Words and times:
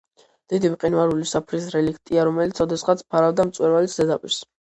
დიდი 0.51 0.69
მყინვარული 0.75 1.27
საფრის 1.31 1.67
რელიქტია, 1.75 2.23
რომელიც 2.29 2.63
ოდესღაც 2.65 3.05
ფარავდა 3.13 3.47
მწვერვალის 3.51 3.95
ზედაპირს. 4.01 4.41